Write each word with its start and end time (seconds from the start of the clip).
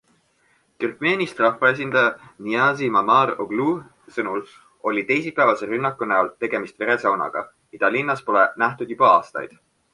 Türkmeenist 0.83 1.41
rahvaesindaja 1.43 2.31
Niazi 2.47 2.89
Maamar 2.95 3.33
Oglu 3.45 3.67
sõnul 4.17 4.41
oli 4.93 5.05
teisipäevase 5.13 5.71
rünnaku 5.75 6.11
näol 6.15 6.35
tegemist 6.47 6.83
veresaunaga, 6.85 7.49
mida 7.75 7.97
linnas 7.99 8.29
pole 8.31 8.51
nähtud 8.67 8.97
juba 8.99 9.15
aastaid. 9.17 9.59